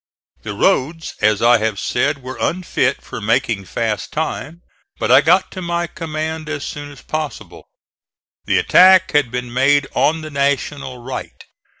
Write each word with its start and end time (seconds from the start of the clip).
The 0.41 0.55
roads, 0.55 1.13
as 1.21 1.43
I 1.43 1.59
have 1.59 1.79
said, 1.79 2.23
were 2.23 2.39
unfit 2.41 3.03
for 3.03 3.21
making 3.21 3.65
fast 3.65 4.11
time, 4.11 4.63
but 4.97 5.11
I 5.11 5.21
got 5.21 5.51
to 5.51 5.61
my 5.61 5.85
command 5.85 6.49
as 6.49 6.65
soon 6.65 6.91
as 6.91 7.03
possible. 7.03 7.67
The 8.45 8.57
attack 8.57 9.11
had 9.11 9.29
been 9.29 9.53
made 9.53 9.85
on 9.93 10.21
the 10.21 10.31
National 10.31 10.97
right. 11.03 11.43